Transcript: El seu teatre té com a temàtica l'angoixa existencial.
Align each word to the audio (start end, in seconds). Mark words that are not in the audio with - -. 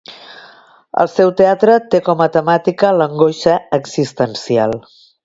El 1.01 1.09
seu 1.15 1.33
teatre 1.41 1.75
té 1.95 1.99
com 2.07 2.23
a 2.25 2.29
temàtica 2.37 2.91
l'angoixa 3.01 3.59
existencial. 3.81 4.75